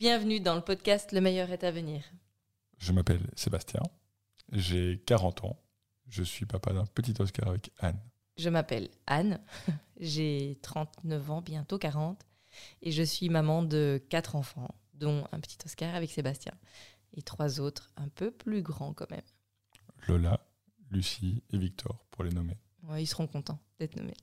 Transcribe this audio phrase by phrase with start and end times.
[0.00, 2.02] Bienvenue dans le podcast Le meilleur est à venir.
[2.78, 3.80] Je m'appelle Sébastien,
[4.50, 5.62] j'ai 40 ans,
[6.08, 8.00] je suis papa d'un petit Oscar avec Anne.
[8.36, 9.40] Je m'appelle Anne,
[10.00, 12.20] j'ai 39 ans, bientôt 40,
[12.82, 16.54] et je suis maman de quatre enfants, dont un petit Oscar avec Sébastien,
[17.16, 19.22] et trois autres un peu plus grands quand même.
[20.08, 20.40] Lola,
[20.90, 22.58] Lucie et Victor, pour les nommer.
[22.82, 24.16] Ouais, ils seront contents d'être nommés.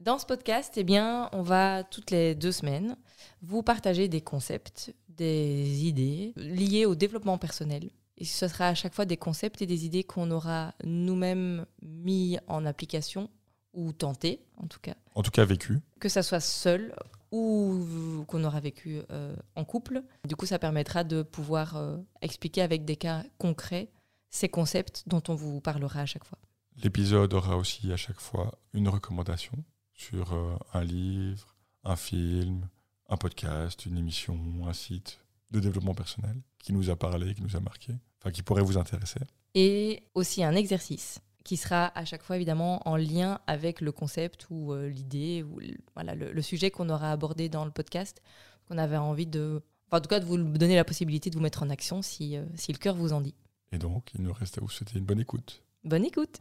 [0.00, 2.96] Dans ce podcast, eh bien, on va toutes les deux semaines
[3.42, 7.90] vous partager des concepts, des idées liées au développement personnel.
[8.16, 12.38] Et ce sera à chaque fois des concepts et des idées qu'on aura nous-mêmes mis
[12.46, 13.28] en application
[13.74, 14.94] ou tenté, en tout cas.
[15.14, 15.80] En tout cas, vécu.
[16.00, 16.94] Que ça soit seul
[17.32, 20.02] ou qu'on aura vécu euh, en couple.
[20.26, 23.90] Du coup, ça permettra de pouvoir euh, expliquer avec des cas concrets
[24.30, 26.38] ces concepts dont on vous parlera à chaque fois.
[26.82, 32.68] L'épisode aura aussi à chaque fois une recommandation sur euh, un livre, un film,
[33.10, 35.18] un podcast, une émission, un site
[35.50, 38.78] de développement personnel qui nous a parlé, qui nous a marqué, enfin qui pourrait vous
[38.78, 39.20] intéresser.
[39.54, 44.46] Et aussi un exercice qui sera à chaque fois évidemment en lien avec le concept
[44.50, 48.22] ou euh, l'idée ou le, voilà, le, sujet qu'on aura abordé dans le podcast,
[48.68, 49.62] qu'on avait envie de...
[49.88, 52.36] Enfin, en tout cas, de vous donner la possibilité de vous mettre en action si,
[52.36, 53.34] euh, si le cœur vous en dit.
[53.72, 55.64] Et donc, il nous reste à vous souhaiter une bonne écoute.
[55.82, 56.40] Bonne écoute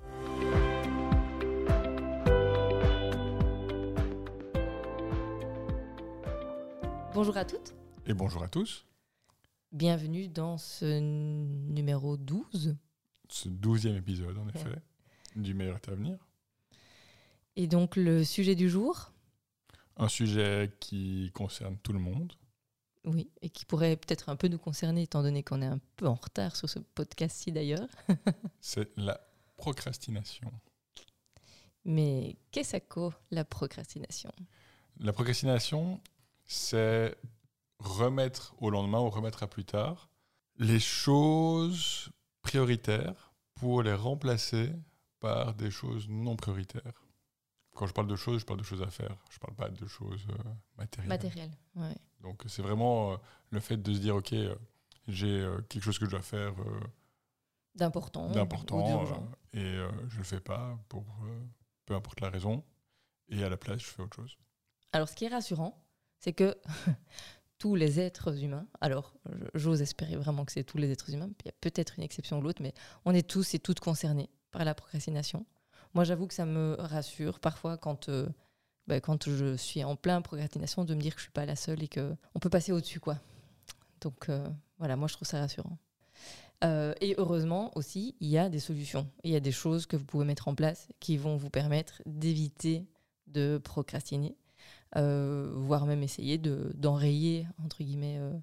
[7.20, 7.74] Bonjour à toutes.
[8.06, 8.86] Et bonjour à tous.
[9.74, 12.78] Bienvenue dans ce numéro 12.
[13.28, 14.82] Ce douzième épisode, en effet,
[15.36, 16.18] du meilleur est à venir.
[17.58, 19.12] Et donc, le sujet du jour?
[19.98, 22.32] Un sujet qui concerne tout le monde.
[23.04, 26.08] Oui, et qui pourrait peut-être un peu nous concerner, étant donné qu'on est un peu
[26.08, 27.90] en retard sur ce podcast-ci d'ailleurs.
[28.62, 29.20] C'est la
[29.58, 30.54] procrastination.
[31.84, 34.32] Mais qu'est-ce que la procrastination?
[35.02, 36.00] La procrastination,
[36.50, 37.16] c'est
[37.78, 40.10] remettre au lendemain ou remettre à plus tard
[40.58, 42.10] les choses
[42.42, 44.74] prioritaires pour les remplacer
[45.20, 47.06] par des choses non prioritaires.
[47.76, 49.16] Quand je parle de choses, je parle de choses à faire.
[49.30, 50.44] Je ne parle pas de choses euh,
[50.78, 51.08] matérielles.
[51.08, 51.96] Matérielles, ouais.
[52.20, 53.18] Donc c'est vraiment euh,
[53.52, 54.56] le fait de se dire, OK, euh,
[55.08, 56.56] j'ai quelque chose que je dois faire
[57.76, 59.08] d'important, d'important
[59.54, 59.78] et
[60.10, 61.06] je ne le fais pas pour
[61.86, 62.64] peu importe la raison.
[63.30, 64.38] Et à la place, je fais autre chose.
[64.92, 65.80] Alors ce qui est rassurant,
[66.20, 66.56] c'est que
[67.58, 69.14] tous les êtres humains, alors
[69.54, 72.40] j'ose espérer vraiment que c'est tous les êtres humains, il y a peut-être une exception
[72.40, 72.74] ou l'autre, mais
[73.06, 75.46] on est tous et toutes concernés par la procrastination.
[75.94, 78.28] Moi, j'avoue que ça me rassure parfois quand, euh,
[78.88, 81.56] bah, quand je suis en plein procrastination de me dire que je suis pas la
[81.56, 83.00] seule et qu'on peut passer au-dessus.
[83.00, 83.18] quoi.
[84.02, 84.48] Donc euh,
[84.78, 85.78] voilà, moi je trouve ça rassurant.
[86.64, 89.10] Euh, et heureusement aussi, il y a des solutions.
[89.24, 92.02] Il y a des choses que vous pouvez mettre en place qui vont vous permettre
[92.06, 92.86] d'éviter
[93.28, 94.36] de procrastiner.
[94.98, 98.34] Euh, voire même essayer d'enrayer, entre guillemets, euh,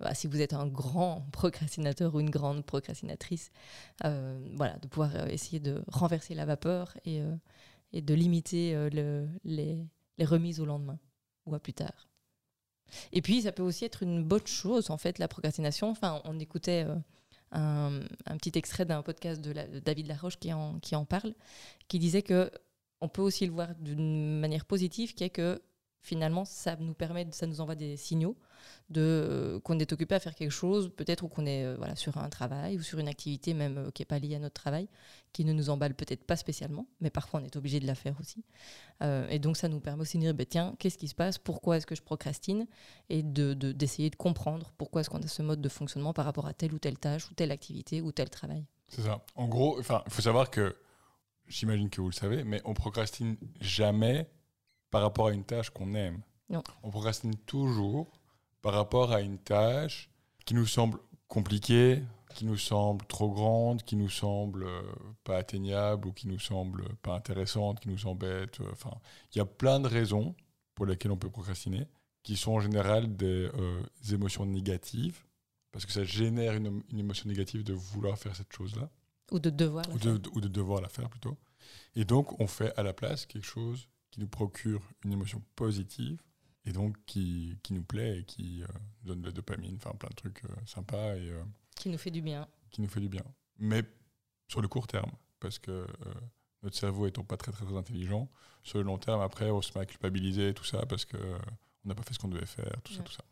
[0.00, 3.52] bah, si vous êtes un grand procrastinateur ou une grande procrastinatrice,
[4.04, 7.22] euh, voilà, de pouvoir essayer de renverser la vapeur et,
[7.92, 9.86] de limiter le, les,
[10.20, 10.98] remises au lendemain
[11.46, 12.08] ou à plus tard.
[13.12, 15.90] Et puis, ça peut aussi être une bonne chose, en fait, la procrastination.
[15.90, 16.86] Enfin, on écoutait
[17.52, 18.00] un,
[18.38, 21.34] petit extrait d'un podcast de, de, David Laroche qui en, qui en parle,
[21.86, 22.50] qui disait que
[23.00, 25.62] on peut aussi le voir d'une manière positive, qui est que
[26.04, 28.36] finalement, ça nous permet, ça nous envoie des signaux
[28.90, 31.96] de euh, qu'on est occupé à faire quelque chose, peut-être ou qu'on est euh, voilà
[31.96, 34.60] sur un travail ou sur une activité même euh, qui n'est pas liée à notre
[34.60, 34.88] travail,
[35.32, 38.14] qui ne nous emballe peut-être pas spécialement, mais parfois on est obligé de la faire
[38.20, 38.44] aussi.
[39.30, 41.78] et donc ça nous permet aussi de dire, ben, tiens, qu'est-ce qui se passe, pourquoi
[41.78, 42.66] est-ce que je procrastine,
[43.08, 46.46] et de d'essayer de, comprendre pourquoi est-ce qu'on a ce mode de fonctionnement par rapport
[46.46, 48.66] à telle ou telle tâche ou telle activité ou tel travail.
[48.88, 49.24] C'est ça.
[49.34, 50.76] En gros, il faut savoir que
[51.48, 54.28] j'imagine que vous le savez, mais on procrastine jamais
[54.94, 56.20] par rapport à une tâche qu'on aime.
[56.48, 56.62] Non.
[56.84, 58.12] On procrastine toujours
[58.62, 60.08] par rapport à une tâche
[60.46, 62.00] qui nous semble compliquée,
[62.32, 64.82] qui nous semble trop grande, qui nous semble euh,
[65.24, 68.60] pas atteignable ou qui nous semble pas intéressante, qui nous embête.
[68.60, 68.92] Euh, enfin,
[69.32, 70.36] il y a plein de raisons
[70.76, 71.88] pour lesquelles on peut procrastiner,
[72.22, 75.24] qui sont en général des, euh, émotions négatives,
[75.72, 78.88] parce que ça génère une, émotion négative de vouloir faire cette chose-là.
[79.32, 80.12] Ou de devoir la ou faire.
[80.36, 81.36] Ou de devoir la faire plutôt.
[81.96, 86.22] Et donc, on fait à la place quelque chose qui nous procure une émotion positive
[86.66, 88.66] et donc qui, qui nous plaît et qui euh,
[89.02, 91.42] donne de la dopamine, enfin plein de trucs euh, sympas et euh,
[91.74, 92.46] qui nous fait du bien.
[92.70, 93.24] Qui nous fait du bien,
[93.58, 93.82] mais
[94.46, 95.84] sur le court terme, parce que
[96.62, 98.30] notre cerveau étant pas très, très très intelligent,
[98.62, 101.88] sur le long terme après on se met à culpabiliser tout ça parce que on
[101.88, 103.24] n'a pas fait ce qu'on devait faire, tout ça, tout ça.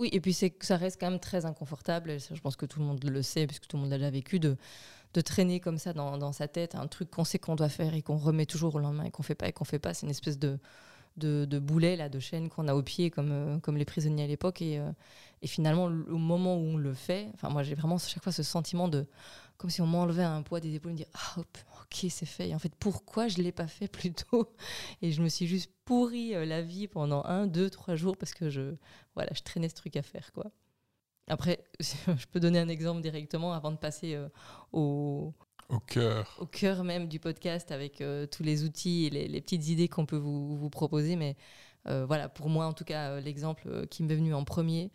[0.00, 2.16] Oui, et puis c'est ça reste quand même très inconfortable.
[2.18, 4.40] je pense que tout le monde le sait, puisque tout le monde l'a déjà vécu,
[4.40, 4.56] de,
[5.22, 8.00] traîner comme ça dans, dans, sa tête un truc qu'on sait qu'on doit faire et
[8.00, 9.92] qu'on remet toujours au lendemain et qu'on fait pas et qu'on fait pas.
[9.92, 10.58] C'est une espèce de,
[11.16, 14.26] de, boulets, là, de chaînes qu'on a au pied, comme, euh, comme les prisonniers à
[14.26, 14.62] l'époque.
[14.62, 14.90] Et, euh,
[15.42, 18.88] et finalement, au moment où on le fait, moi, j'ai vraiment chaque fois ce sentiment
[18.88, 19.06] de.
[19.56, 22.48] Comme si on m'enlevait un poids des épaules, me dire Ah, hop, ok, c'est fait.
[22.48, 24.54] Et en fait, pourquoi je ne l'ai pas fait plus tôt?
[25.02, 28.32] Et je me suis juste pourri euh, la vie pendant un, deux, trois jours parce
[28.32, 28.74] que je,
[29.14, 30.50] voilà, je traînais ce truc à faire, quoi.
[31.28, 34.18] Après, je peux donner un exemple directement avant de passer
[34.72, 35.34] au,
[35.70, 36.84] Au cœur.
[36.84, 40.70] même du podcast avec euh, tous les outils et les, petites idées qu'on peut vous,
[40.70, 41.16] proposer.
[41.16, 41.36] Mais
[41.86, 44.90] euh, voilà, pour moi, en tout cas, euh, l'exemple qui m'est venu en premier,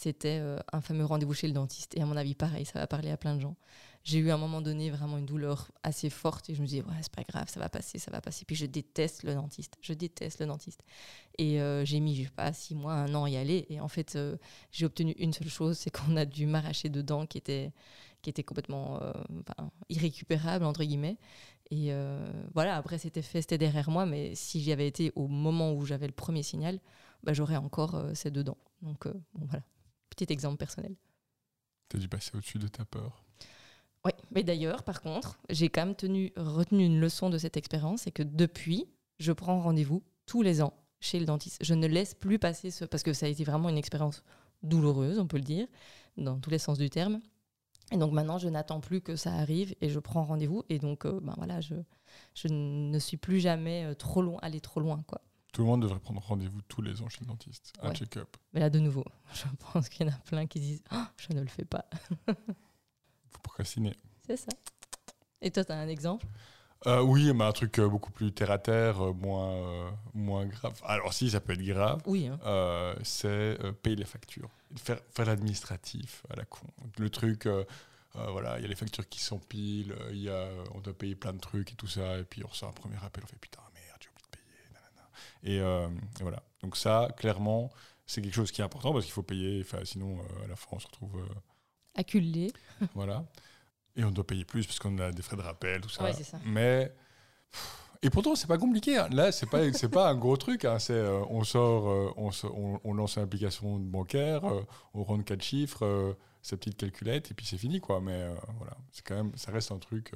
[0.00, 1.94] c'était euh, un fameux rendez-vous chez le dentiste.
[1.94, 3.54] Et à mon avis, pareil, ça va parler à plein de gens.
[4.02, 6.82] J'ai eu à un moment donné vraiment une douleur assez forte et je me disais,
[6.82, 8.46] ouais, c'est pas grave, ça va passer, ça va passer.
[8.46, 10.82] Puis je déteste le dentiste, je déteste le dentiste.
[11.36, 13.66] Et euh, j'ai mis, je sais pas, six mois, un an à y aller.
[13.68, 14.38] Et en fait, euh,
[14.72, 17.70] j'ai obtenu une seule chose, c'est qu'on a dû m'arracher deux dents qui étaient,
[18.22, 19.00] qui étaient complètement
[19.90, 21.18] irrécupérables, entre guillemets.
[21.70, 21.92] Et
[22.54, 24.06] voilà, après, c'était fait, c'était derrière moi.
[24.06, 26.80] Mais si j'y avais été au moment où j'avais le premier signal,
[27.22, 28.58] bah, j'aurais encore ces deux dents.
[28.82, 29.62] Donc, voilà.
[30.20, 30.94] Petit exemple personnel.
[31.88, 33.24] T'as dû passer au-dessus de ta peur.
[34.04, 38.02] Oui, mais d'ailleurs, par contre, j'ai quand même tenu, retenu une leçon de cette expérience,
[38.02, 38.86] c'est que depuis,
[39.18, 41.64] je prends rendez-vous tous les ans chez le dentiste.
[41.64, 42.84] Je ne laisse plus passer ce...
[42.84, 44.22] Parce que ça a été vraiment une expérience
[44.62, 45.66] douloureuse, on peut le dire,
[46.18, 47.22] dans tous les sens du terme.
[47.92, 50.64] Et donc maintenant, je n'attends plus que ça arrive et je prends rendez-vous.
[50.68, 51.76] Et donc, euh, ben voilà, je,
[52.34, 55.22] je ne suis plus jamais euh, trop loin, aller trop loin, quoi.
[55.52, 57.72] Tout le monde devrait prendre rendez-vous tous les ans chez le dentiste.
[57.82, 57.94] Un Ouais.
[57.94, 58.36] check-up.
[58.52, 59.04] Mais là, de nouveau,
[59.34, 61.84] je pense qu'il y en a plein qui disent Ah, Je ne le fais pas.
[62.26, 63.94] Faut procrastiner.
[64.26, 64.52] C'est ça.
[65.42, 66.26] Et toi, tu as un exemple?
[66.86, 70.46] Euh, oui, mais un truc euh, beaucoup plus terre à terre, euh, moins, euh, moins
[70.46, 70.80] grave.
[70.84, 72.00] Alors si, ça peut être grave.
[72.06, 72.26] Oui.
[72.28, 72.38] hein.
[72.46, 74.48] euh, c'est payer les factures.
[74.76, 76.66] Faire, faire l'administratif à la con.
[76.98, 77.64] Le truc, euh,
[78.14, 81.34] voilà, il y a les factures qui s'empilent, il y a, on doit payer plein
[81.34, 83.60] de trucs et tout ça, et puis on reçoit un premier appel, on fait putain,
[83.74, 84.72] merde, j'ai oublié de payer.
[84.72, 85.08] nanana.
[85.42, 85.88] Et, euh,
[86.18, 86.42] et voilà.
[86.62, 87.70] Donc ça, clairement,
[88.06, 90.68] c'est quelque chose qui est important parce qu'il faut payer, sinon euh, à la fin
[90.72, 91.16] on se retrouve...
[91.18, 91.34] euh,
[91.94, 92.52] Acculé.
[92.94, 93.24] voilà.
[93.96, 96.04] Et on doit payer plus parce qu'on a des frais de rappel, tout ça.
[96.04, 96.38] Ouais, ça.
[96.44, 96.92] Mais.
[98.02, 98.96] Et pourtant, c'est pas compliqué.
[98.96, 99.08] hein.
[99.10, 100.64] Là, c'est pas, c'est pas un gros truc.
[100.64, 100.78] hein.
[100.78, 104.62] C'est, euh, on sort, euh, on, so- on, on lance une application bancaire, euh,
[104.94, 108.00] on rentre quatre chiffres, sa petite calculette, et puis c'est fini, quoi.
[108.00, 110.12] Mais voilà, c'est quand même, ça reste un truc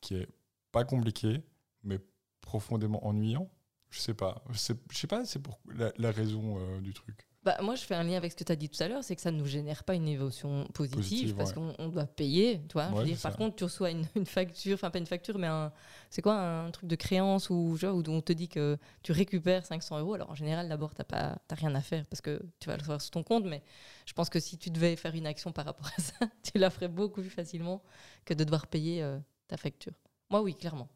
[0.00, 0.28] qui est
[0.70, 1.42] pas compliqué,
[1.82, 1.98] mais
[2.40, 3.50] profondément ennuyant.
[3.90, 4.42] Je sais pas.
[4.52, 4.58] Je
[4.98, 7.24] sais pas, c'est pour la, la raison euh, du truc.
[7.44, 9.02] Bah, moi, je fais un lien avec ce que tu as dit tout à l'heure,
[9.02, 11.54] c'est que ça ne nous génère pas une émotion positive, Positive, parce ouais.
[11.54, 12.60] qu'on on doit payer.
[12.68, 13.38] Tu vois, je veux Ouais, dire, c'est par ça.
[13.38, 15.72] contre, tu reçois une, une facture, enfin pas une facture, mais un,
[16.10, 19.64] c'est quoi un truc de créance où, genre, où on te dit que tu récupères
[19.64, 20.14] 500 euros.
[20.14, 23.00] Alors en général, d'abord, tu n'as rien à faire parce que tu vas le faire
[23.00, 23.62] sur ton compte, mais
[24.04, 26.68] je pense que si tu devais faire une action par rapport à ça, tu la
[26.68, 27.82] ferais beaucoup plus facilement
[28.26, 29.92] que de devoir payer euh, ta facture.
[30.28, 30.88] Moi, oui, clairement.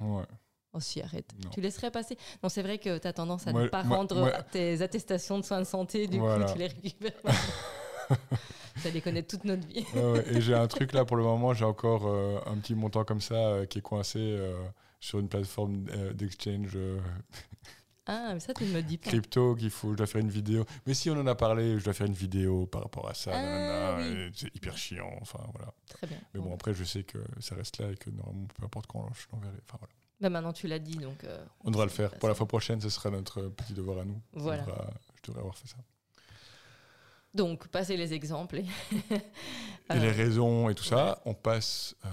[0.00, 0.24] Ouais.
[1.02, 1.32] Arrête.
[1.44, 1.50] Non.
[1.50, 2.16] Tu laisserais passer.
[2.42, 4.80] Non, c'est vrai que tu as tendance à Moi- ne pas moi- rendre moi- tes
[4.82, 6.46] attestations de soins de santé, du Voilà.
[6.46, 7.12] coup, tu les récupères.
[8.76, 9.84] ça les connaît toute notre vie.
[9.94, 10.24] Ouais, ouais.
[10.36, 13.20] Et j'ai un truc là pour le moment, j'ai encore euh, un petit montant comme
[13.20, 14.56] ça euh, qui est coincé euh,
[15.00, 15.84] sur une plateforme
[16.14, 16.78] d'exchange
[18.06, 19.10] Ah, mais ça, tu ne me dis pas.
[19.10, 20.64] crypto qu'il faut, je dois faire une vidéo.
[20.86, 23.32] Mais si on en a parlé, je dois faire une vidéo par rapport à ça.
[23.34, 24.30] Ah, oui.
[24.34, 25.74] C'est hyper chiant, enfin voilà.
[25.88, 26.16] Très bien.
[26.32, 26.54] Mais bon, Bon.
[26.54, 29.52] après, je sais que ça reste là et que normalement, peu importe quand je l'enverrai.
[29.68, 29.92] Enfin voilà.
[30.20, 31.22] Bah, maintenant, tu l'as dit, donc.
[31.24, 32.10] euh, On devra le faire.
[32.18, 34.20] Pour la fois prochaine, ce sera notre petit devoir à nous.
[34.32, 34.62] Voilà.
[34.64, 35.76] devra- je devrais avoir fait ça.
[37.34, 38.56] Donc, passer les exemples.
[38.56, 38.66] Et,
[39.00, 39.14] Et
[39.94, 42.08] les Euh, raisons et tout ça, on passe euh,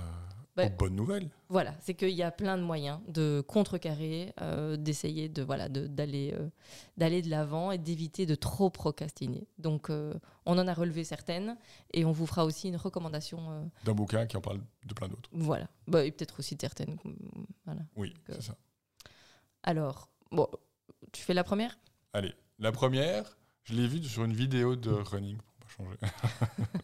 [0.56, 1.30] Bah, aux bonnes nouvelles.
[1.50, 5.86] Voilà, c'est qu'il y a plein de moyens de contrecarrer, euh, d'essayer de voilà de-
[5.88, 6.48] d'aller euh,
[6.96, 9.48] d'aller de l'avant et d'éviter de trop procrastiner.
[9.58, 10.14] Donc, euh,
[10.46, 11.58] on en a relevé certaines
[11.94, 13.52] et on vous fera aussi une recommandation.
[13.52, 15.30] euh, D'un bouquin qui en parle de plein d'autres.
[15.34, 16.96] voilà, Bah, et peut-être aussi de certaines.
[17.66, 17.82] Voilà.
[17.98, 18.56] Oui, Euh, c'est ça.
[19.64, 20.48] Alors, bon,
[21.12, 21.78] tu fais la première?
[22.14, 25.98] Allez, la première, je l'ai vue sur une vidéo de running, pour pas changer.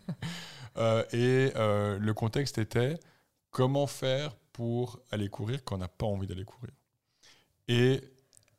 [0.78, 2.98] Euh, et euh, le contexte était
[3.52, 6.74] comment faire pour aller courir quand on n'a pas envie d'aller courir.
[7.68, 8.02] Et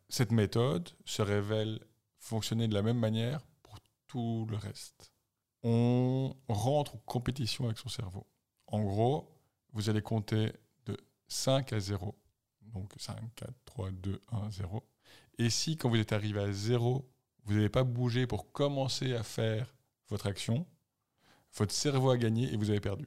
[0.08, 1.80] cette méthode se révèle
[2.18, 5.12] fonctionner de la même manière pour tout le reste.
[5.62, 8.26] On rentre en compétition avec son cerveau.
[8.66, 9.28] En gros,
[9.72, 10.52] vous allez compter
[10.87, 10.96] de
[11.28, 12.14] 5 à 0.
[12.62, 14.82] Donc 5, 4, 3, 2, 1, 0.
[15.38, 17.08] Et si, quand vous êtes arrivé à 0,
[17.44, 19.75] vous n'avez pas bougé pour commencer à faire
[20.08, 20.66] votre action,
[21.54, 23.06] votre cerveau a gagné et vous avez perdu.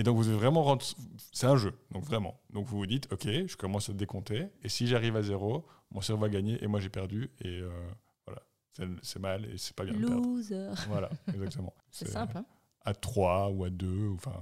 [0.00, 0.82] Et donc, vous devez vraiment rendre.
[1.30, 2.40] C'est un jeu, donc vraiment.
[2.54, 4.46] Donc, vous vous dites, OK, je commence à décompter.
[4.62, 7.30] Et si j'arrive à 0, mon cerveau a gagné et moi j'ai perdu.
[7.42, 7.70] Et euh,
[8.26, 8.40] voilà.
[9.02, 10.22] C'est- mal et c'est pas bien de perdre.
[10.24, 10.70] Loser.
[10.88, 11.74] Voilà, exactement.
[11.90, 12.46] C'est simple, hein
[12.86, 14.32] À 3 ou à 2, enfin,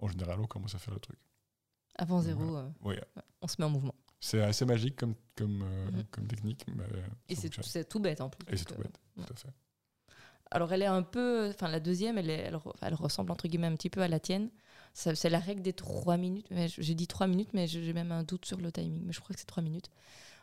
[0.00, 1.18] en général, on commence à faire le truc.
[1.96, 2.66] Avant zéro, Voilà.
[2.66, 2.96] euh, Oui,
[3.40, 3.94] on se met en mouvement.
[4.18, 6.04] C'est assez magique comme, comme, euh, Mhm.
[6.10, 6.64] comme technique.
[6.74, 6.82] Mais
[7.28, 8.52] Et c'est tout bête en plus.
[8.52, 9.52] Et c'est tout bête, tout à fait.
[10.50, 13.48] Alors elle est un peu, enfin la deuxième, elle, est, elle, re- elle ressemble entre
[13.48, 14.50] guillemets un petit peu à la tienne.
[14.94, 16.46] C'est la règle des trois minutes.
[16.78, 19.02] J'ai dit trois minutes, mais j'ai même un doute sur le timing.
[19.04, 19.90] Mais je crois que c'est trois minutes.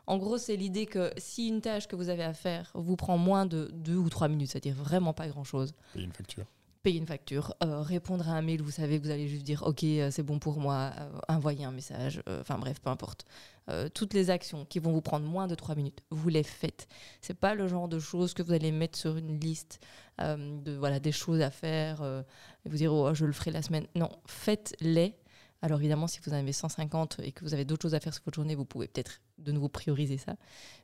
[0.08, 3.18] En gros, c'est l'idée que si une tâche que vous avez à faire vous prend
[3.18, 6.46] moins de deux ou trois minutes, c'est-à-dire vraiment pas grand-chose, Payer une facture.
[6.84, 9.62] payer une facture, euh, répondre à un mail, vous savez que vous allez juste dire
[9.66, 13.26] ok, euh, c'est bon pour moi, euh, envoyer un message, euh, enfin bref, peu importe.
[13.70, 16.88] Euh, toutes les actions qui vont vous prendre moins de trois minutes, vous les faites.
[17.22, 19.80] C'est pas le genre de choses que vous allez mettre sur une liste
[20.20, 22.24] euh, de voilà des choses à faire euh,
[22.66, 23.86] et vous dire oh je le ferai la semaine.
[23.96, 25.16] Non, faites-les.
[25.62, 28.14] Alors évidemment, si vous en avez 150 et que vous avez d'autres choses à faire
[28.16, 30.36] sur votre journée, vous pouvez peut-être de nouveau prioriser ça.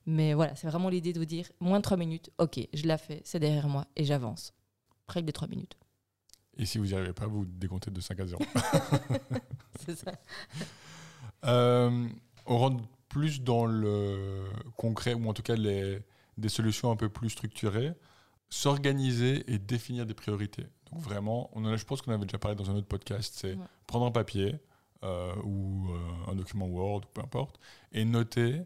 [0.05, 3.00] Mais voilà, c'est vraiment l'idée de vous dire moins de trois minutes, ok, je la
[3.00, 4.53] fais, c'est derrière moi et j'avance.
[5.07, 5.75] Règle des trois minutes.
[6.57, 8.43] Et si vous n'y arrivez pas, vous décomptez de 5 à 0.
[9.86, 10.12] C'est ça.
[11.46, 12.07] Euh,
[12.47, 14.43] on rentre plus dans le
[14.75, 15.99] concret, ou en tout cas les,
[16.37, 17.93] des solutions un peu plus structurées.
[18.49, 20.65] S'organiser et définir des priorités.
[20.91, 23.33] Donc vraiment, on en a, je pense qu'on avait déjà parlé dans un autre podcast,
[23.35, 23.65] c'est Ouais.
[23.87, 24.55] prendre un papier
[25.03, 27.59] euh, ou euh, un document Word, ou peu importe,
[27.91, 28.61] et noter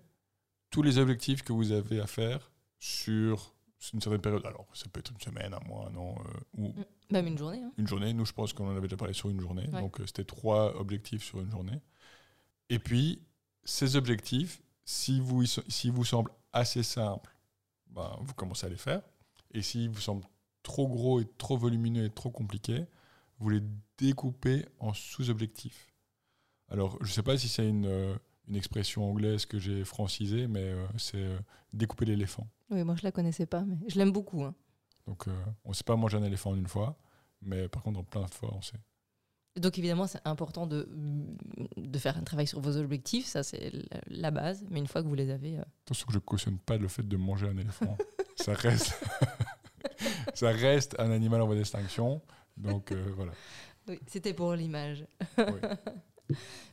[0.69, 3.55] tous les objectifs que vous avez à faire sur
[3.91, 4.45] une certaine période.
[4.45, 6.73] Alors, ça peut être une semaine, un mois, un an, euh, ou
[7.09, 7.63] Même une journée.
[7.63, 7.71] hein.
[7.77, 8.13] une journée.
[8.13, 9.67] Nous, je pense qu'on en avait déjà parlé sur une journée.
[9.73, 9.81] Ouais.
[9.81, 11.81] Donc, c'était trois objectifs sur une journée.
[12.69, 13.23] Et puis,
[13.63, 17.35] ces objectifs, si vous, si vous semblent assez simples,
[17.87, 19.01] ben, vous commencez à les faire.
[19.51, 20.25] Et s'ils vous semblent
[20.63, 22.85] trop gros et trop volumineux et trop compliqués,
[23.39, 23.61] vous les
[23.97, 25.87] découpez en sous-objectifs.
[26.69, 28.15] Alors, je ne sais pas si c'est une, euh,
[28.47, 31.39] une expression anglaise que j'ai francisée, mais euh, c'est euh,
[31.73, 32.47] découper l'éléphant.
[32.69, 34.43] Oui, moi je la connaissais pas, mais je l'aime beaucoup.
[34.43, 34.55] hein.
[35.07, 36.97] Donc, euh, on ne sait pas manger un éléphant en une fois,
[37.41, 38.79] mais par contre, en plein de fois, on sait.
[39.59, 40.87] Donc évidemment, c'est important de,
[41.77, 43.71] de faire un travail sur vos objectifs, ça c'est
[44.07, 45.57] la- base, mais une fois que vous les avez...
[45.59, 47.97] euh, Attention que je cautionne pas le fait de manger un éléphant.
[48.37, 48.93] ça reste,
[50.33, 52.21] ça reste un animal en voie d'extinction.
[52.55, 53.33] Donc euh, voilà.
[53.89, 55.05] Oui, c'était pour l'image.
[55.37, 55.45] Oui.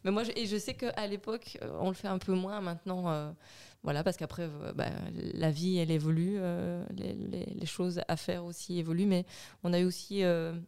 [0.05, 2.61] Mais moi, je, et je sais qu'à l'époque, euh, on le fait un peu moins
[2.61, 3.09] maintenant.
[3.09, 3.31] euh,
[3.85, 6.39] voilà, parce qu'après, euh, bah, la vie, elle évolue,
[6.97, 9.25] les, choses à faire aussi évoluent, mais
[9.63, 10.23] on a aussi,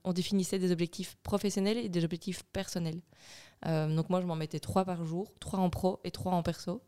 [0.05, 3.01] on définissait des objectifs professionnels et des objectifs personnels.
[3.65, 6.83] Donc moi, je m'en mettais trois par jour, trois en pro et trois en perso.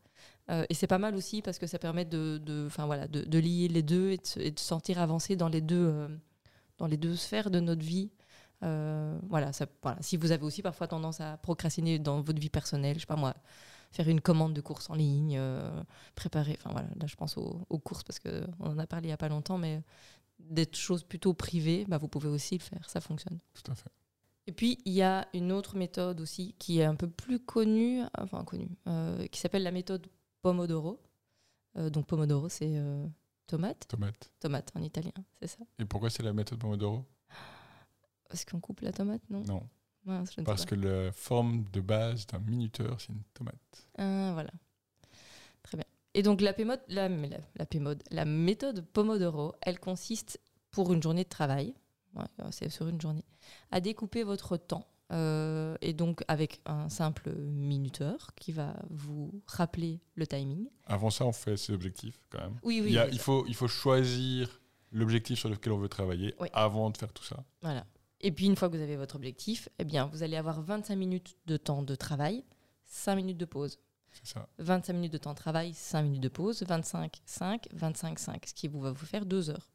[0.69, 3.83] Et c'est pas mal aussi parce que ça permet de, de, voilà, de, lier les
[3.83, 6.09] deux et de, et de sentir avancer dans les deux,
[6.79, 8.11] dans les deux sphères de notre vie.
[8.63, 9.99] Euh, voilà, ça, voilà.
[10.03, 13.17] Si vous avez aussi parfois tendance à procrastiner dans votre vie personnelle, je sais pas
[13.17, 13.35] moi,
[13.91, 15.83] faire une commande de course en ligne, euh,
[16.15, 19.11] préparer, enfin voilà, là je pense aux, aux courses parce qu'on en a parlé il
[19.11, 19.83] y a pas longtemps, mais
[20.39, 23.39] des choses plutôt privées, bah, vous pouvez aussi le faire, ça fonctionne.
[23.55, 23.91] Tout à fait.
[24.49, 28.03] Et puis, il y a une autre méthode aussi qui est un peu plus connue,
[28.19, 30.07] enfin connue, euh, qui s'appelle la méthode
[30.41, 31.01] Pomodoro.
[31.77, 32.83] Donc Pomodoro, c'est
[33.47, 34.31] tomate, Tomate.
[34.41, 37.05] tomate en italien, c'est ça Et pourquoi c'est la méthode Pomodoro?
[38.33, 39.43] Parce qu'on coupe la tomate, non?
[39.45, 39.63] Non.
[40.07, 40.71] Mince, je ne sais Parce pas.
[40.71, 43.87] que la forme de base d'un minuteur, c'est une tomate.
[43.99, 44.51] Ah, voilà.
[45.63, 45.85] Très bien.
[46.15, 51.03] Et donc la, pémode, la, la, la pémode- la méthode Pomodoro, elle consiste pour une
[51.03, 51.75] journée de travail,
[52.17, 53.25] ouais, c'est sur une journée,
[53.71, 54.87] à découper votre temps.
[55.13, 60.69] euh, et donc avec un simple minuteur qui va vous rappeler le timing.
[60.87, 62.57] Avant ça, on fait ses objectifs quand même.
[62.63, 62.89] Oui, oui.
[62.89, 63.25] il, y a- oui, il ça.
[63.25, 64.59] faut, il faut choisir
[64.91, 66.49] l'objectif sur lequel on veut travailler Oui.
[66.55, 67.45] avant de faire tout ça.
[67.61, 67.85] Voilà.
[68.23, 70.95] Et puis une fois que vous avez votre objectif, eh bien, vous allez avoir 25
[70.97, 72.45] minutes de temps de travail,
[72.87, 73.79] 5 minutes de pause.
[74.23, 74.47] Ça.
[74.59, 78.55] 25 minutes de temps de travail, 5 minutes de pause, 25, 5, 25, 5, ce
[78.55, 79.71] qui vous va vous faire 2 heures.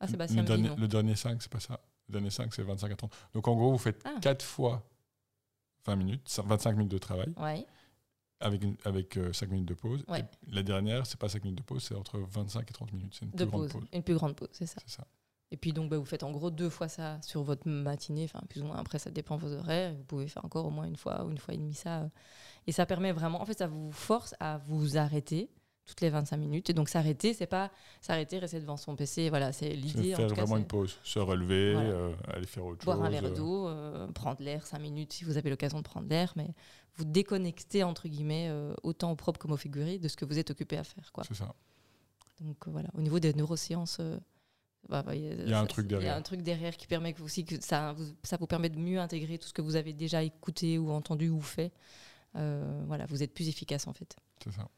[0.00, 0.76] Ah, le, Sébastien dit dernier, non.
[0.76, 1.80] le dernier 5, c'est pas ça.
[2.08, 3.12] Le dernier 5, c'est 25 à 30.
[3.32, 4.16] Donc en gros, vous faites Ah.
[4.20, 4.82] 4 fois
[5.86, 7.64] 20 minutes, 25 minutes de travail, Ouais,
[8.40, 10.04] avec, une- avec 5 minutes de pause.
[10.08, 10.20] Ouais.
[10.20, 13.14] Et la dernière, c'est pas 5 minutes de pause, c'est entre 25 et 30 minutes.
[13.18, 13.72] C'est une de plus grande pause.
[13.72, 13.88] pause.
[13.92, 14.80] Une plus grande pause, c'est ça.
[14.84, 15.06] C'est ça.
[15.54, 18.40] Et puis donc, bah, vous faites en gros deux fois ça sur votre matinée, enfin
[18.48, 18.74] plus ou moins.
[18.76, 19.92] Après, ça dépend de vos horaires.
[19.92, 22.00] et Vous pouvez faire encore au moins une fois ou une fois et demie ça.
[22.00, 22.08] euh.
[22.66, 25.48] Et ça permet vraiment, en fait, ça vous force à vous arrêter
[25.86, 26.70] toutes les 25 minutes.
[26.70, 27.70] Et donc s'arrêter, c'est pas
[28.00, 29.28] s'arrêter, rester devant son PC.
[29.28, 30.14] Voilà, c'est l'idée.
[30.14, 30.98] en faire tout cas, vraiment une pause.
[31.04, 31.88] Se relever, Voilà.
[31.90, 33.06] euh, aller faire autre boire chose.
[33.06, 36.08] un verre euh, d'eau, euh, prendre l'air 5 minutes si vous avez l'occasion de prendre
[36.08, 36.48] l'air, mais
[36.96, 40.38] vous déconnectez entre guillemets euh, autant au propre comme au figuré de ce que vous
[40.40, 41.12] êtes occupé à faire.
[41.28, 41.54] C'est ça.
[42.40, 44.00] Donc voilà, au niveau des neurosciences,
[44.84, 46.16] euh, bah, bah, Il y a un truc Il y a derrière.
[46.16, 48.78] un truc derrière qui permet que vous aussi que ça vous, ça vous permet de
[48.78, 51.72] mieux intégrer tout ce que vous avez déjà écouté ou entendu ou fait.
[52.36, 54.16] Euh, voilà, vous êtes plus efficace en fait.
[54.42, 54.68] C'est ça.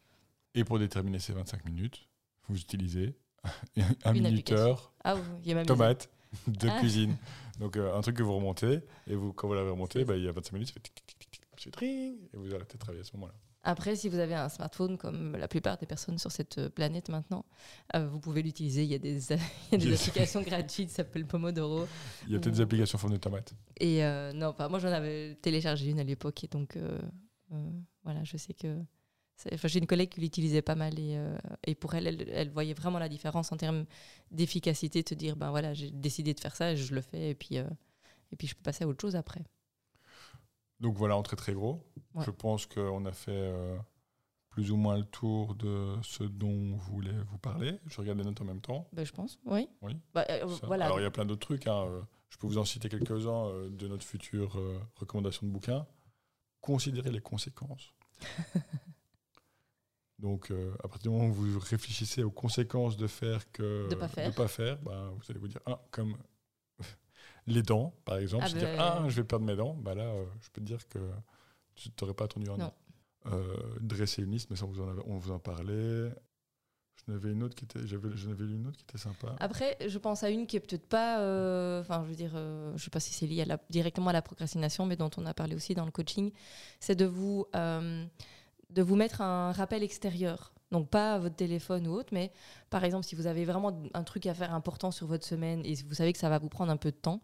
[0.54, 2.08] Et pour déterminer ces 25 minutes,
[2.48, 3.14] vous utilisez
[4.04, 6.08] un Une minuteur Ah oui, tomate
[6.46, 6.78] de Ah.
[6.80, 7.16] cuisine.
[7.60, 10.25] Donc euh, un truc que vous remontez, et vous, quand vous l'avez remonté, bah, il
[10.25, 13.00] y a 25 minutes, ça fait tic, tic, tic, tic, et vous arrêtez de travailler
[13.00, 13.32] à ce moment-là.
[13.68, 17.08] Après, si vous avez un smartphone, comme la plupart des personnes sur cette euh, planète
[17.08, 17.44] maintenant,
[17.96, 18.85] euh, vous pouvez l'utiliser.
[18.85, 19.38] Il y a des, il
[19.73, 20.08] y a des Yes.
[20.08, 21.87] applications gratuites qui s'appellent Pomodoro.
[22.26, 23.54] Il y a peut-être des applications forme de tomates.
[23.80, 26.44] Et euh, non, moi, j'en avais téléchargé une à l'époque.
[26.44, 26.99] Et donc, euh,
[27.52, 27.70] euh,
[28.04, 28.78] voilà, je sais que.
[29.52, 30.99] Enfin, j'ai une collègue qui l'utilisait pas mal.
[30.99, 33.85] Et, euh, et pour elle, elle, elle voyait vraiment la différence en termes
[34.30, 35.02] d'efficacité.
[35.02, 37.30] De se dire, ben voilà, j'ai décidé de faire ça et je le fais.
[37.30, 37.64] Et puis, euh,
[38.32, 39.42] et puis je peux passer à autre chose après.
[40.80, 41.85] Donc voilà, en très très gros.
[42.14, 42.25] Ouais.
[42.25, 43.76] Je pense qu'on a fait euh,
[44.50, 47.78] plus ou moins le tour de ce dont vous voulez vous parler.
[47.87, 48.88] Je regarde les notes en même temps.
[48.92, 49.68] Ben, je pense, oui.
[49.83, 49.97] Oui.
[50.14, 50.87] Bah, euh, voilà.
[50.87, 51.66] Alors il y a plein d'autres trucs.
[51.66, 54.59] hein, euh, Je peux vous en citer quelques-uns euh, de notre future
[54.97, 55.87] recommandation de bouquin.
[56.61, 57.92] Considérez les conséquences.
[60.18, 63.95] Donc, euh, à partir du moment où vous réfléchissez aux conséquences de faire que De
[63.95, 64.35] pas faire.
[64.35, 66.16] pas faire, ben, vous allez vous dire, ah, comme
[67.47, 70.05] les dents, par exemple, Ah se dire, ah, je vais perdre mes dents, bah là,
[70.05, 70.99] euh, je peux te dire que
[71.75, 72.75] tu t'aurais pas attendu un an.
[73.26, 76.11] Euh, dresser une liste, mais ça, on vous en, avait- on vous en parlait.
[77.07, 79.37] Je n'avais une autre qui était, j'avais, j'en avais une autre qui était sympa.
[79.38, 82.73] Après, je pense à une qui est peut-être pas, euh, enfin, je veux dire, euh,
[82.76, 85.26] je sais pas si c'est lié à la- directement à la procrastination, mais dont on
[85.26, 86.33] a parlé aussi dans le coaching,
[86.81, 88.05] c'est de vous, euh,
[88.71, 90.53] de vous mettre un rappel extérieur.
[90.76, 92.30] Donc pas votre téléphone ou autre, mais
[92.68, 95.75] par exemple, si vous avez vraiment un truc à faire important sur votre semaine et
[95.88, 97.23] vous savez que ça va vous prendre un peu de temps,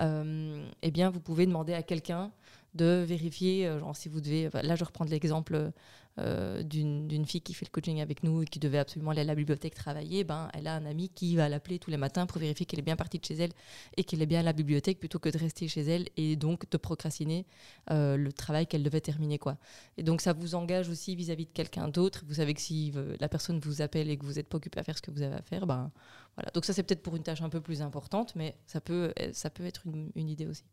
[0.00, 2.30] euh, eh bien, vous pouvez demander à quelqu'un
[2.74, 5.72] de vérifier, euh, genre si vous devez, là je reprends l'exemple
[6.18, 9.24] euh, d'une fille qui fait le coaching avec nous et qui devait absolument aller à
[9.24, 12.40] la bibliothèque travailler, ben, elle a un ami qui va l'appeler tous les matins pour
[12.40, 13.52] vérifier qu'elle est bien partie de chez elle
[13.96, 16.68] et qu'elle est bien à la bibliothèque plutôt que de rester chez elle et donc
[16.68, 17.46] de procrastiner
[17.90, 19.38] euh, le travail qu'elle devait terminer.
[19.38, 19.56] Quoi.
[19.96, 22.24] Et donc ça vous engage aussi vis-à-vis de quelqu'un d'autre.
[22.26, 24.80] Vous savez que si euh, la personne vous appelle et que vous n'êtes pas occupé
[24.80, 25.90] à faire ce que vous avez à faire, ben,
[26.36, 26.50] voilà.
[26.52, 29.48] Donc ça c'est peut-être pour une tâche un peu plus importante, mais ça peut, ça
[29.48, 30.64] peut être une, une idée aussi.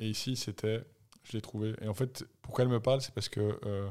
[0.00, 0.84] Et ici, c'était,
[1.28, 1.74] je l'ai trouvé.
[1.80, 3.90] Et en fait, pourquoi elle me parle, c'est parce que euh,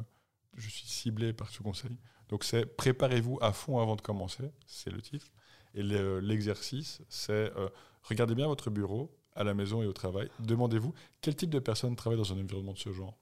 [0.56, 1.96] je suis ciblé par ce conseil.
[2.30, 5.28] Donc, c'est préparez-vous à fond avant de commencer, c'est le titre.
[5.74, 7.70] Et le- l'exercice, c'est euh,
[8.04, 10.30] regardez bien votre bureau à la maison et au travail.
[10.40, 13.18] Demandez-vous quel type de personne travaille dans un environnement de ce genre.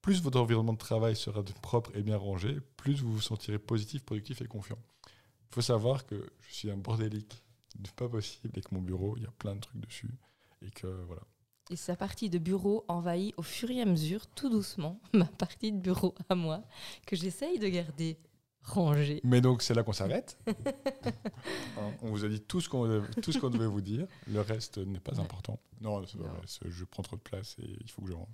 [0.00, 4.04] Plus votre environnement de travail sera propre et bien rangé, plus vous vous sentirez positif,
[4.04, 4.78] productif et confiant.
[5.50, 7.42] Il faut savoir que je suis un bordélique
[7.96, 10.10] pas possible et que mon bureau, il y a plein de trucs dessus.
[10.62, 11.22] Et que voilà.
[11.70, 15.72] Et sa partie de bureau envahit au fur et à mesure, tout doucement, ma partie
[15.72, 16.62] de bureau à moi,
[17.06, 18.18] que j'essaye de garder
[18.62, 19.20] rangée.
[19.24, 20.38] Mais donc c'est là qu'on s'arrête.
[21.78, 22.84] Hein, on vous a dit tout ce qu'on
[23.22, 24.06] ce qu'on devait vous dire.
[24.26, 25.20] Le reste n'est pas Ouais.
[25.20, 25.60] important.
[25.80, 26.30] Non, c'est pas Non.
[26.30, 28.32] vrai, c'est- je prends trop de place et il faut que je rentre.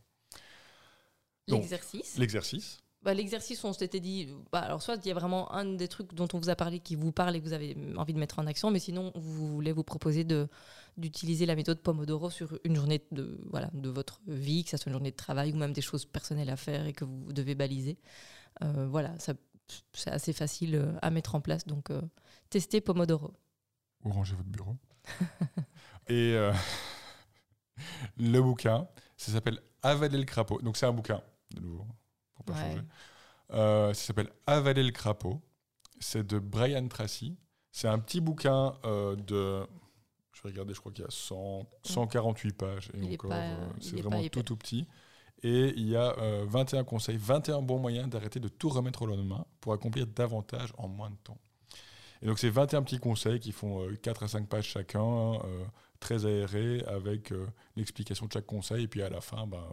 [1.49, 2.17] Donc, L'exercice.
[2.17, 2.83] L'exercice.
[3.05, 6.15] Bah, L'exercice, on s'était dit, bah, alors soit il y a vraiment un des trucs
[6.15, 8.39] dont on vous a parlé qui vous parle et que vous avez envie de mettre
[8.39, 10.27] en action, mais sinon vous voulez vous proposer
[10.97, 15.11] d'utiliser la méthode Pomodoro sur une journée de votre vie, que ça soit une journée
[15.11, 17.99] de travail ou même des choses personnelles à faire et que vous devez baliser.
[18.63, 22.01] Euh, voilà, c'est assez facile euh, à mettre en place, donc euh,
[22.51, 23.35] testez Pomodoro.
[24.05, 24.77] Ou rangez votre bureau.
[26.09, 26.37] et
[28.17, 30.61] le bouquin, ça s'appelle Avaler le crapaud.
[30.63, 31.21] Donc c'est un bouquin,
[31.55, 31.87] de nouveau,
[32.35, 32.71] pour pas Ouais.
[32.71, 32.83] changer.
[33.53, 35.41] Euh, ça s'appelle Avaler le crapaud.
[36.01, 37.37] C'est de Brian Tracy.
[37.71, 39.67] C'est un petit bouquin euh, de.
[40.33, 42.91] Je vais regarder, je crois qu'il y a 100, 148 pages.
[42.95, 44.87] Et Il encore, euh, c'est est vraiment tout, tout petit.
[45.43, 49.07] Et il y a euh, 21 conseils, 21 bons moyens d'arrêter de tout remettre au
[49.07, 51.39] lendemain pour accomplir davantage en moins de temps.
[52.23, 55.39] Et donc, c'est 21 petits conseils qui font euh, 4 à 5 pages chacun,
[56.01, 57.33] très aérés, avec
[57.77, 58.85] l'explication de chaque conseil.
[58.85, 59.65] Et puis à la fin, ben,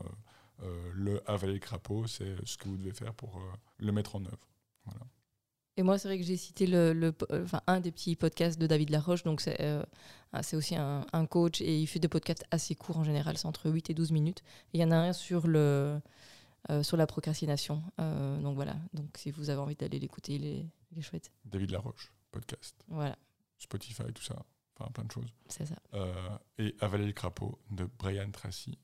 [0.94, 3.42] le avaler le crapaud, c'est ce que vous devez faire pour euh,
[3.80, 4.48] le mettre en œuvre.
[4.86, 5.02] Voilà.
[5.78, 8.16] Et moi, c'est vrai que j'ai cité le, le po- euh, enfin, un des petits
[8.16, 9.24] podcasts de David Laroche.
[9.24, 9.84] Donc, c'est euh,
[10.54, 13.70] aussi un, un coach et il fait des podcasts assez courts en général, c'est entre
[13.72, 14.44] 8 et 12 minutes.
[14.74, 16.00] Et il y en a un sur, le,
[16.70, 17.82] euh, sur la procrastination.
[18.00, 18.76] Euh, donc, voilà.
[18.94, 21.32] Donc, si vous avez envie d'aller l'écouter, il est, il est chouette.
[21.46, 23.18] David Laroche, podcast, Voilà,
[23.58, 24.46] Spotify, tout ça.
[24.78, 25.34] Enfin, plein de choses.
[25.48, 25.76] c'est ça.
[25.94, 28.78] Euh, et Avaler le crapaud de Brian Tracy.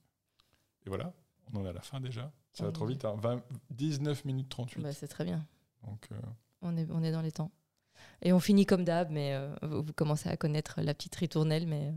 [0.86, 1.14] Et voilà,
[1.54, 2.32] on en est à la fin déjà.
[2.54, 3.16] Ça va trop vite, hein.
[3.18, 4.82] 20 19 minutes 38.
[4.82, 5.46] Bah, c'est très bien.
[5.86, 6.16] Donc, euh,
[6.62, 7.52] On est, on est dans les temps.
[8.22, 11.68] Et on finit comme d'hab, mais euh, vous, vous commencez à connaître la petite ritournelle.
[11.68, 11.92] Mais euh,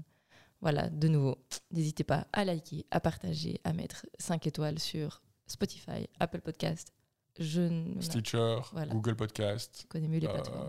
[0.61, 1.39] voilà, de nouveau,
[1.71, 6.93] n'hésitez pas à liker, à partager, à mettre 5 étoiles sur Spotify, Apple Podcast.
[7.39, 8.93] Je Stitcher, Voilà.
[8.93, 9.87] Google Podcast.
[9.89, 10.69] connais mieux les plateformes.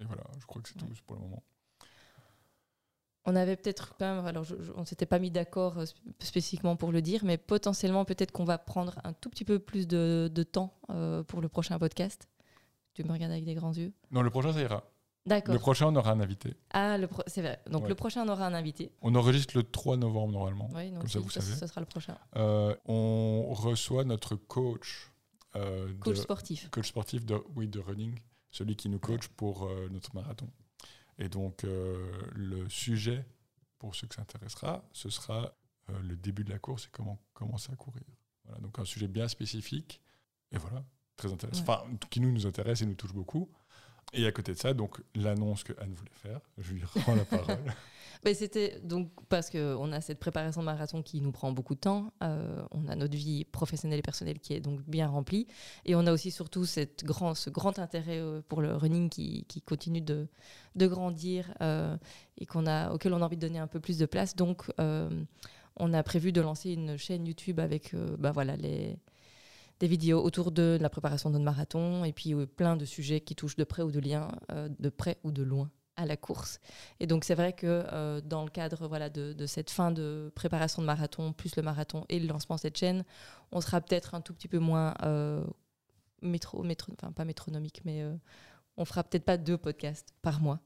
[0.00, 0.88] et voilà, je crois que c'est Ouais.
[0.88, 1.42] tout pour le moment.
[3.24, 5.94] On avait peut-être quand même, alors je- je- on s'était pas mis d'accord euh, sp-
[6.20, 9.86] spécifiquement pour le dire, mais potentiellement peut-être qu'on va prendre un tout petit peu plus
[9.86, 12.28] de, de temps euh, pour le prochain podcast.
[12.94, 13.92] Tu me regardes avec des grands yeux.
[14.10, 14.82] Non, le prochain, ça ira.
[15.24, 15.54] D'accord.
[15.54, 16.56] Le prochain, on aura un invité.
[16.74, 16.96] Ah,
[17.28, 17.60] c'est vrai.
[17.70, 17.88] Donc Ouais.
[17.90, 18.90] le prochain, on aura un invité.
[19.02, 20.68] On enregistre le 3 novembre normalement.
[20.74, 21.54] Oui, donc Comme ça, vous ça, savez.
[21.54, 22.18] ce sera le prochain.
[22.36, 25.12] Euh, on reçoit notre coach
[25.54, 26.70] euh, Coach de- sportif.
[26.70, 28.18] coach sportif de, oui, de running,
[28.50, 30.48] celui qui nous coach pour notre marathon.
[31.18, 33.24] Et donc, euh, le sujet,
[33.78, 35.54] pour ceux que ça intéressera, ce sera
[35.90, 38.04] euh, le début de la course et comment commencer à courir.
[38.44, 40.00] Voilà, donc un sujet bien spécifique.
[40.50, 40.84] Et voilà,
[41.16, 41.64] très intéressant.
[41.64, 41.70] Ouais.
[41.70, 43.50] Enfin, qui nous, nous intéresse et nous touche beaucoup.
[44.12, 47.24] Et à côté de ça, donc l'annonce que Anne voulait faire, je lui rends la
[47.24, 47.56] parole.
[48.24, 51.80] Mais c'était donc parce qu'on a cette préparation de marathon qui nous prend beaucoup de
[51.80, 52.12] temps.
[52.22, 55.48] euh, on a notre vie professionnelle et personnelle qui est donc bien remplie.
[55.86, 59.44] Et on a aussi surtout cette grand, ce grand intérêt euh, pour le running qui,
[59.48, 60.28] qui continue de,
[60.76, 61.96] de grandir euh,
[62.38, 64.36] et qu'on a, auquel on a envie de donner un peu plus de place.
[64.36, 65.24] Donc, euh,
[65.76, 68.98] on a prévu de lancer une chaîne YouTube avec euh, bah voilà, les,
[69.82, 73.20] des vidéos autour de la préparation de notre marathon et puis euh, plein de sujets
[73.20, 76.16] qui touchent de près ou de lien, euh, de près ou de loin à la
[76.16, 76.60] course.
[77.00, 80.30] Et donc c'est vrai que euh, dans le cadre voilà, de, de cette fin de
[80.36, 83.04] préparation de marathon, plus le marathon et le lancement de cette chaîne,
[83.50, 85.44] on sera peut-être un tout petit peu moins euh,
[86.22, 88.14] métro, métro, enfin pas métronomique, mais euh,
[88.76, 90.60] on fera peut-être pas deux podcasts par mois.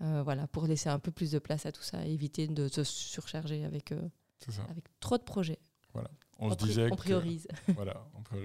[0.00, 2.84] Voilà, pour laisser un peu plus de place à tout ça, et éviter de se
[2.84, 5.58] surcharger avec, avec trop de projets.
[6.40, 7.48] On, se disait on que- priorise.
[7.74, 8.20] voilà, on.
[8.20, 8.36] Enfin,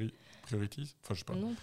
[1.14, 1.36] je sais pas.
[1.36, 1.56] non,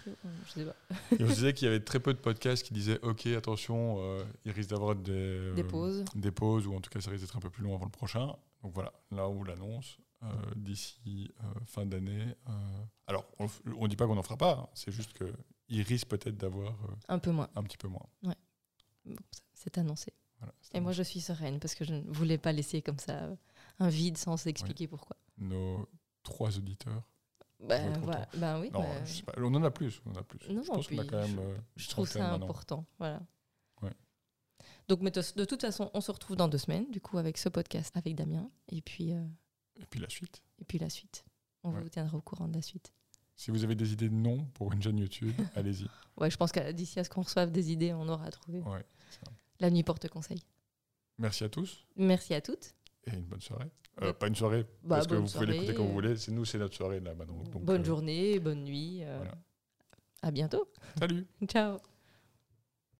[0.47, 0.77] je sais pas.
[1.19, 3.97] Et on se disait qu'il y avait très peu de podcasts qui disaient Ok, attention,
[4.01, 6.05] euh, il risque d'avoir des, euh, Des pauses.
[6.14, 7.90] des pauses, ou en tout cas, ça risque d'être un peu plus long avant le
[7.90, 8.27] prochain.
[8.62, 12.25] Donc voilà, là où l'annonce, euh, d'ici euh, fin d'année.
[13.09, 16.37] alors, on ne dit pas qu'on n'en fera pas, hein, c'est juste qu'il risque peut-être
[16.37, 16.75] d'avoir
[17.09, 17.49] Un peu moins.
[17.57, 18.07] un petit peu moins.
[18.25, 18.35] Ça,
[19.55, 20.12] C'est annoncé.
[20.38, 23.29] Voilà, Et moi, je suis sereine parce que je ne voulais pas laisser comme ça
[23.79, 25.16] un vide sans s'expliquer pourquoi.
[25.40, 25.88] Nos
[26.22, 27.03] trois auditeurs.
[27.61, 28.29] Ben, trop voilà.
[28.37, 28.70] Ben oui.
[28.70, 30.00] Non, je sais pas, on en a plus.
[30.07, 30.38] On en a plus.
[30.48, 31.38] Non, je non, pense qu'on a puis quand même.
[31.38, 32.44] euh, je une trouve ça maintenant.
[32.46, 32.87] important.
[32.98, 33.20] Voilà.
[33.83, 33.92] Ouais.
[34.88, 37.37] Donc, mais de, de toute façon, on se retrouve dans deux semaines, du coup, avec
[37.38, 38.50] ce podcast avec Damien.
[38.68, 39.22] Et puis, euh,
[39.81, 40.42] Et puis la suite.
[40.59, 41.24] et puis la suite.
[41.62, 41.83] On Ouais.
[41.83, 42.92] vous tiendra au courant de la suite.
[43.37, 45.87] Si vous avez des idées de noms pour une chaîne YouTube, allez-y.
[46.16, 48.61] Ouais, je pense que d'ici à ce qu'on reçoive des idées, on aura trouvé.
[48.61, 48.85] Ouais.
[49.61, 50.42] La nuit porte conseil.
[51.18, 52.74] Merci à tous Merci à toutes.
[53.05, 53.70] et une bonne soirée.
[54.03, 56.16] Euh, pas une soirée, Bah, parce que vous pouvez l'écouter quand vous voulez.
[56.16, 57.14] C'est nous, c'est notre soirée là.
[57.14, 59.00] Donc, bonne euh, journée, bonne nuit.
[59.03, 59.35] euh, voilà.
[60.22, 60.68] À bientôt.
[60.98, 61.79] Salut Ciao.